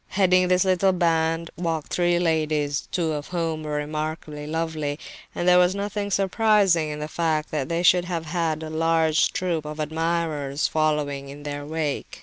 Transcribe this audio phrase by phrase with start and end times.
[0.07, 4.97] Heading this little band walked three ladies, two of whom were remarkably lovely;
[5.35, 9.31] and there was nothing surprising in the fact that they should have had a large
[9.31, 12.19] troop of admirers following in their wake.